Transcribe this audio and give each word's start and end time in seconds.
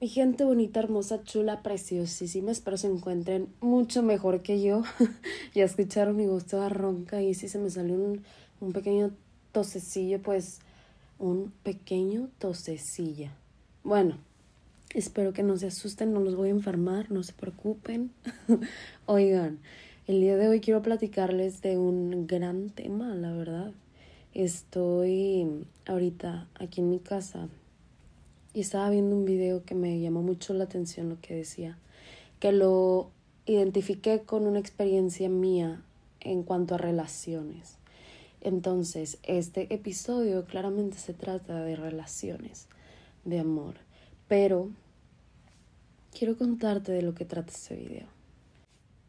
Mi 0.00 0.06
gente 0.06 0.44
bonita, 0.44 0.78
hermosa, 0.78 1.24
chula, 1.24 1.60
preciosísima. 1.64 2.52
Espero 2.52 2.76
se 2.76 2.86
encuentren 2.86 3.48
mucho 3.60 4.00
mejor 4.04 4.42
que 4.42 4.62
yo. 4.62 4.84
ya 5.56 5.64
escucharon 5.64 6.14
mi 6.14 6.28
voz 6.28 6.46
toda 6.46 6.68
ronca 6.68 7.20
y 7.20 7.34
si 7.34 7.48
se 7.48 7.58
me 7.58 7.68
salió 7.68 7.96
un, 7.96 8.22
un 8.60 8.72
pequeño 8.72 9.10
tosecillo, 9.50 10.22
pues 10.22 10.60
un 11.18 11.52
pequeño 11.64 12.28
tosecilla. 12.38 13.32
Bueno, 13.82 14.18
espero 14.94 15.32
que 15.32 15.42
no 15.42 15.56
se 15.56 15.66
asusten, 15.66 16.12
no 16.12 16.20
los 16.20 16.36
voy 16.36 16.50
a 16.50 16.52
enfermar, 16.52 17.10
no 17.10 17.24
se 17.24 17.32
preocupen. 17.32 18.12
Oigan, 19.06 19.58
el 20.06 20.20
día 20.20 20.36
de 20.36 20.46
hoy 20.46 20.60
quiero 20.60 20.80
platicarles 20.80 21.60
de 21.60 21.76
un 21.76 22.28
gran 22.28 22.70
tema, 22.70 23.16
la 23.16 23.32
verdad. 23.32 23.72
Estoy 24.32 25.64
ahorita 25.86 26.46
aquí 26.54 26.82
en 26.82 26.90
mi 26.90 27.00
casa 27.00 27.48
y 28.54 28.60
estaba 28.60 28.90
viendo 28.90 29.14
un 29.14 29.24
video 29.24 29.64
que 29.64 29.74
me 29.74 30.00
llamó 30.00 30.22
mucho 30.22 30.54
la 30.54 30.64
atención 30.64 31.08
lo 31.08 31.20
que 31.20 31.34
decía, 31.34 31.78
que 32.40 32.52
lo 32.52 33.10
identifiqué 33.46 34.20
con 34.20 34.46
una 34.46 34.58
experiencia 34.58 35.28
mía 35.28 35.82
en 36.20 36.42
cuanto 36.42 36.74
a 36.74 36.78
relaciones. 36.78 37.76
Entonces, 38.40 39.18
este 39.24 39.72
episodio 39.74 40.44
claramente 40.44 40.98
se 40.98 41.12
trata 41.12 41.62
de 41.62 41.76
relaciones, 41.76 42.68
de 43.24 43.40
amor, 43.40 43.74
pero 44.28 44.70
quiero 46.16 46.36
contarte 46.36 46.92
de 46.92 47.02
lo 47.02 47.14
que 47.14 47.24
trata 47.24 47.52
este 47.52 47.76
video. 47.76 48.06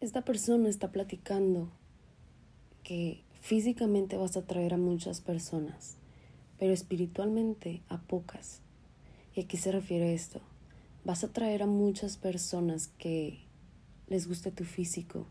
Esta 0.00 0.22
persona 0.22 0.68
está 0.68 0.90
platicando 0.90 1.68
que 2.82 3.22
físicamente 3.40 4.16
vas 4.16 4.36
a 4.36 4.40
atraer 4.40 4.74
a 4.74 4.78
muchas 4.78 5.20
personas, 5.20 5.96
pero 6.58 6.72
espiritualmente 6.72 7.82
a 7.88 7.98
pocas. 7.98 8.60
¿Y 9.34 9.40
a 9.40 9.48
qué 9.48 9.56
se 9.56 9.72
refiere 9.72 10.12
esto? 10.12 10.40
Vas 11.04 11.24
a 11.24 11.28
atraer 11.28 11.62
a 11.62 11.66
muchas 11.66 12.16
personas 12.16 12.88
que 12.98 13.40
les 14.08 14.28
guste 14.28 14.50
tu 14.50 14.64
físico, 14.64 15.26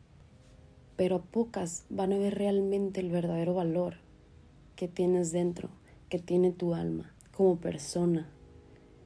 pero 0.95 1.21
pocas 1.21 1.85
van 1.89 2.13
a 2.13 2.17
ver 2.17 2.35
realmente 2.35 2.99
el 2.99 3.11
verdadero 3.11 3.53
valor 3.53 3.97
que 4.75 4.87
tienes 4.87 5.31
dentro, 5.31 5.69
que 6.09 6.17
tiene 6.17 6.51
tu 6.51 6.73
alma 6.73 7.13
como 7.31 7.57
persona. 7.57 8.27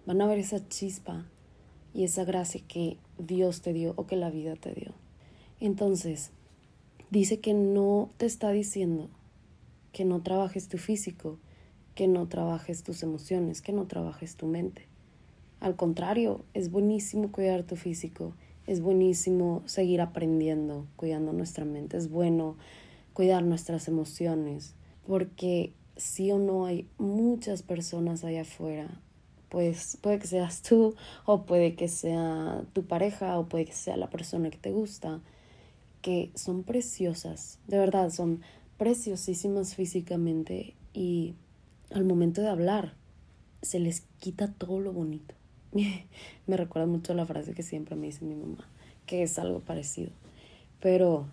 Van 0.05 0.21
a 0.21 0.27
ver 0.27 0.39
esa 0.39 0.67
chispa 0.69 1.25
y 1.93 2.05
esa 2.05 2.23
gracia 2.23 2.61
que 2.67 2.97
Dios 3.17 3.61
te 3.61 3.73
dio 3.73 3.93
o 3.97 4.07
que 4.07 4.15
la 4.15 4.29
vida 4.29 4.55
te 4.55 4.73
dio. 4.73 4.93
Entonces, 5.59 6.31
dice 7.11 7.39
que 7.39 7.53
no 7.53 8.09
te 8.17 8.25
está 8.25 8.51
diciendo 8.51 9.09
que 9.91 10.05
no 10.05 10.21
trabajes 10.21 10.67
tu 10.67 10.77
físico, 10.77 11.37
que 11.95 12.07
no 12.07 12.27
trabajes 12.27 12.83
tus 12.83 13.01
emociones, 13.01 13.61
que 13.61 13.71
no 13.71 13.87
trabajes 13.87 14.35
tu 14.35 14.45
mente. 14.45 14.87
Al 15.61 15.75
contrario, 15.75 16.43
es 16.53 16.69
buenísimo 16.69 17.31
cuidar 17.31 17.63
tu 17.63 17.77
físico, 17.77 18.33
es 18.67 18.81
buenísimo 18.81 19.63
seguir 19.65 20.01
aprendiendo, 20.01 20.85
cuidando 20.97 21.33
nuestra 21.33 21.65
mente, 21.65 21.97
es 21.97 22.09
bueno 22.09 22.57
cuidar 23.13 23.43
nuestras 23.43 23.87
emociones, 23.87 24.75
porque 25.07 25.73
sí 25.95 26.31
o 26.31 26.37
no 26.37 26.65
hay 26.65 26.87
muchas 26.97 27.63
personas 27.63 28.25
allá 28.25 28.41
afuera, 28.41 29.01
pues 29.47 29.97
puede 30.01 30.19
que 30.19 30.27
seas 30.27 30.61
tú 30.61 30.95
o 31.25 31.43
puede 31.43 31.75
que 31.75 31.87
sea 31.87 32.63
tu 32.73 32.83
pareja 32.83 33.39
o 33.39 33.47
puede 33.47 33.65
que 33.65 33.73
sea 33.73 33.95
la 33.95 34.09
persona 34.09 34.49
que 34.49 34.57
te 34.57 34.71
gusta, 34.71 35.21
que 36.01 36.31
son 36.35 36.63
preciosas, 36.63 37.59
de 37.67 37.77
verdad, 37.77 38.09
son 38.09 38.41
preciosísimas 38.77 39.75
físicamente 39.75 40.75
y 40.93 41.35
al 41.95 42.03
momento 42.03 42.41
de 42.41 42.49
hablar 42.49 42.93
se 43.61 43.79
les 43.79 44.01
quita 44.19 44.51
todo 44.51 44.79
lo 44.79 44.91
bonito. 44.91 45.33
me 46.47 46.57
recuerda 46.57 46.87
mucho 46.87 47.13
la 47.13 47.25
frase 47.25 47.53
que 47.53 47.63
siempre 47.63 47.95
me 47.95 48.07
dice 48.07 48.25
mi 48.25 48.35
mamá, 48.35 48.67
que 49.05 49.23
es 49.23 49.39
algo 49.39 49.61
parecido. 49.61 50.11
Pero 50.81 51.27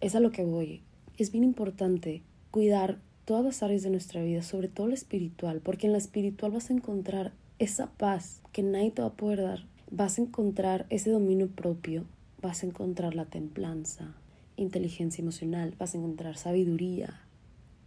es 0.00 0.14
a 0.14 0.20
lo 0.20 0.30
que 0.30 0.44
voy. 0.44 0.82
Es 1.16 1.32
bien 1.32 1.44
importante 1.44 2.22
cuidar 2.50 2.98
todas 3.24 3.44
las 3.44 3.62
áreas 3.62 3.82
de 3.82 3.90
nuestra 3.90 4.22
vida, 4.22 4.42
sobre 4.42 4.68
todo 4.68 4.88
la 4.88 4.94
espiritual, 4.94 5.60
porque 5.60 5.86
en 5.86 5.92
la 5.92 5.98
espiritual 5.98 6.52
vas 6.52 6.70
a 6.70 6.74
encontrar 6.74 7.32
esa 7.58 7.90
paz 7.90 8.40
que 8.52 8.62
nadie 8.62 8.90
te 8.90 9.02
va 9.02 9.08
a 9.08 9.14
poder 9.14 9.42
dar. 9.42 9.64
Vas 9.90 10.18
a 10.18 10.22
encontrar 10.22 10.86
ese 10.90 11.10
dominio 11.10 11.48
propio, 11.48 12.04
vas 12.40 12.62
a 12.62 12.66
encontrar 12.66 13.14
la 13.14 13.26
templanza, 13.26 14.14
inteligencia 14.56 15.22
emocional, 15.22 15.74
vas 15.78 15.94
a 15.94 15.98
encontrar 15.98 16.36
sabiduría, 16.36 17.20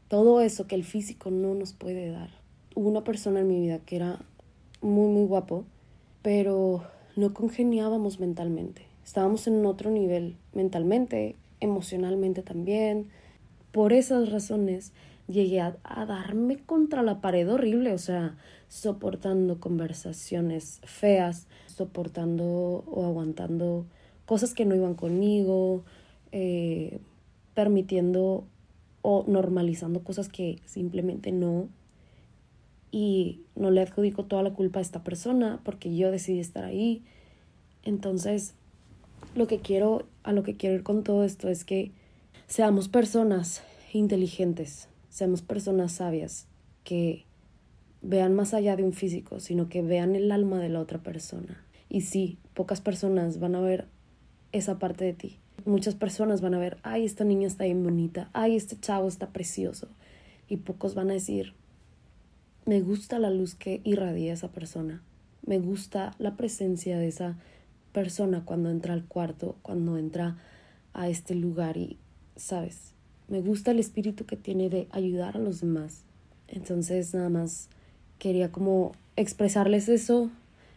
todo 0.07 0.41
eso 0.41 0.67
que 0.67 0.75
el 0.75 0.83
físico 0.83 1.31
no 1.31 1.55
nos 1.55 1.73
puede 1.73 2.09
dar. 2.09 2.29
Hubo 2.75 2.89
una 2.89 3.03
persona 3.03 3.39
en 3.39 3.47
mi 3.47 3.59
vida 3.59 3.79
que 3.79 3.95
era 3.95 4.19
muy, 4.81 5.11
muy 5.11 5.25
guapo, 5.25 5.66
pero 6.21 6.83
no 7.16 7.33
congeniábamos 7.33 8.19
mentalmente. 8.19 8.83
Estábamos 9.05 9.47
en 9.47 9.65
otro 9.65 9.91
nivel 9.91 10.35
mentalmente, 10.53 11.35
emocionalmente 11.59 12.41
también. 12.41 13.07
Por 13.71 13.94
esas 13.94 14.31
razones 14.31 14.91
llegué 15.27 15.61
a, 15.61 15.77
darme 15.83 16.57
contra 16.57 17.03
la 17.03 17.21
pared 17.21 17.51
horrible, 17.51 17.94
o 17.94 17.97
sea, 17.97 18.35
soportando 18.67 19.59
conversaciones 19.59 20.81
feas, 20.83 21.47
soportando 21.67 22.83
o 22.88 23.05
aguantando 23.05 23.85
cosas 24.25 24.53
que 24.53 24.65
no 24.65 24.75
iban 24.75 24.95
conmigo, 24.95 25.83
eh, 26.31 26.99
permitiendo 27.53 28.45
o 29.07 29.23
normalizando 29.27 30.03
cosas 30.03 30.29
que 30.29 30.57
simplemente 30.66 31.31
no. 31.31 31.69
Y 32.91 33.41
no 33.55 33.69
le 33.69 33.81
adjudico 33.81 34.25
toda 34.25 34.41
la 34.41 34.53
culpa 34.53 34.79
a 34.79 34.81
esta 34.81 35.03
persona 35.03 35.61
porque 35.63 35.95
yo 35.95 36.09
decidí 36.09 36.39
estar 36.39 36.63
ahí. 36.63 37.03
Entonces, 37.83 38.55
lo 39.35 39.45
que 39.45 39.59
quiero, 39.59 40.07
a 40.23 40.33
lo 40.33 40.41
que 40.41 40.55
quiero 40.55 40.75
ir 40.75 40.81
con 40.81 41.03
todo 41.03 41.23
esto 41.23 41.49
es 41.49 41.65
que 41.65 41.91
seamos 42.47 42.88
personas 42.88 43.61
inteligentes, 43.94 44.89
seamos 45.09 45.44
personas 45.44 45.91
sabias, 45.91 46.47
que 46.83 47.25
vean 48.01 48.33
más 48.33 48.55
allá 48.55 48.75
de 48.75 48.83
un 48.83 48.94
físico, 48.94 49.39
sino 49.39 49.69
que 49.69 49.83
vean 49.83 50.15
el 50.15 50.31
alma 50.31 50.57
de 50.57 50.69
la 50.69 50.79
otra 50.79 51.03
persona. 51.03 51.63
Y 51.89 52.01
sí, 52.01 52.39
pocas 52.55 52.81
personas 52.81 53.39
van 53.39 53.53
a 53.53 53.61
ver 53.61 53.85
esa 54.51 54.79
parte 54.79 55.05
de 55.05 55.13
ti, 55.13 55.38
muchas 55.65 55.95
personas 55.95 56.41
van 56.41 56.53
a 56.53 56.59
ver, 56.59 56.77
ay, 56.83 57.05
esta 57.05 57.23
niña 57.23 57.47
está 57.47 57.65
bien 57.65 57.83
bonita, 57.83 58.29
ay, 58.33 58.55
este 58.55 58.79
chavo 58.79 59.07
está 59.07 59.29
precioso. 59.29 59.87
Y 60.47 60.57
pocos 60.57 60.95
van 60.95 61.09
a 61.09 61.13
decir, 61.13 61.53
me 62.65 62.81
gusta 62.81 63.19
la 63.19 63.31
luz 63.31 63.55
que 63.55 63.81
irradia 63.83 64.33
esa 64.33 64.49
persona, 64.49 65.01
me 65.45 65.59
gusta 65.59 66.15
la 66.19 66.35
presencia 66.35 66.97
de 66.97 67.07
esa 67.07 67.37
persona 67.91 68.43
cuando 68.45 68.69
entra 68.69 68.93
al 68.93 69.05
cuarto, 69.05 69.55
cuando 69.61 69.97
entra 69.97 70.37
a 70.93 71.09
este 71.09 71.35
lugar 71.35 71.77
y, 71.77 71.97
sabes, 72.35 72.93
me 73.27 73.41
gusta 73.41 73.71
el 73.71 73.79
espíritu 73.79 74.25
que 74.25 74.37
tiene 74.37 74.69
de 74.69 74.87
ayudar 74.91 75.35
a 75.35 75.39
los 75.39 75.61
demás. 75.61 76.03
Entonces, 76.47 77.13
nada 77.13 77.29
más 77.29 77.69
quería 78.19 78.51
como 78.51 78.91
expresarles 79.15 79.89
eso. 79.89 80.29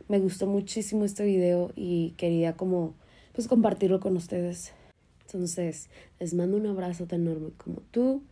Me 0.09 0.19
gustó 0.19 0.47
muchísimo 0.47 1.05
este 1.05 1.25
video 1.25 1.73
y 1.77 2.15
quería 2.17 2.57
como 2.57 2.95
pues 3.35 3.49
compartirlo 3.49 4.01
con 4.01 4.17
ustedes. 4.17 4.73
Entonces, 5.29 5.91
les 6.19 6.33
mando 6.33 6.57
un 6.57 6.67
abrazo 6.67 7.05
tan 7.05 7.23
enorme 7.23 7.51
como 7.59 7.83
tú. 7.91 8.23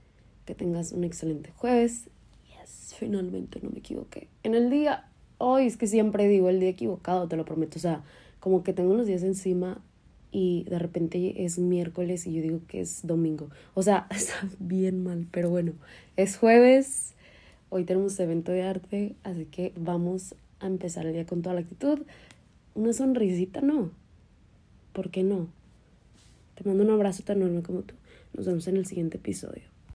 Que 0.47 0.55
tengas 0.55 0.93
un 0.93 1.05
excelente 1.05 1.51
jueves. 1.57 2.05
Yes, 2.49 2.95
finalmente 2.97 3.61
no 3.63 3.69
me 3.69 3.81
equivoqué. 3.81 4.29
En 4.45 4.55
el 4.55 4.71
día, 4.71 5.07
hoy 5.37 5.67
es 5.67 5.77
que 5.77 5.89
siempre 5.89 6.27
digo 6.27 6.49
el 6.49 6.59
día 6.59 6.71
equivocado, 6.71 7.29
te 7.29 7.37
lo 7.37 7.45
prometo. 7.45 7.79
O 7.79 7.83
sea, 7.83 8.03
como 8.41 8.63
que 8.63 8.73
tengo 8.73 8.95
unos 8.95 9.07
días 9.07 9.23
encima 9.25 9.83
y 10.31 10.65
de 10.65 10.79
repente 10.79 11.45
es 11.45 11.59
miércoles 11.59 12.27
y 12.27 12.33
yo 12.33 12.43
digo 12.43 12.61
que 12.67 12.81
es 12.81 13.07
domingo. 13.07 13.51
O 13.75 13.83
sea, 13.83 14.07
está 14.11 14.49
bien 14.59 15.03
mal, 15.03 15.27
pero 15.31 15.51
bueno, 15.51 15.73
es 16.17 16.39
jueves. 16.39 17.13
Hoy 17.69 17.85
tenemos 17.85 18.19
evento 18.21 18.53
de 18.53 18.63
arte, 18.63 19.17
así 19.23 19.45
que 19.45 19.73
vamos 19.77 20.35
a 20.61 20.67
empezar 20.67 21.05
el 21.05 21.13
día 21.13 21.27
con 21.27 21.43
toda 21.43 21.57
la 21.57 21.61
actitud. 21.61 22.01
Una 22.75 22.95
sonrisita, 22.95 23.61
no. 23.61 23.91
¿Por 24.93 25.11
qué 25.11 25.25
no? 25.25 25.49
Te 26.57 26.65
mando 26.65 26.83
un 26.83 26.91
abrazo 26.91 27.23
tan 27.23 27.37
enorme 27.43 27.63
como 27.63 27.83
tú. 27.83 27.95
Nos 28.33 28.47
vemos 28.47 28.67
en 28.67 28.79
el 28.79 28.87
siguiente 28.87 29.19
episodio. 29.19 29.76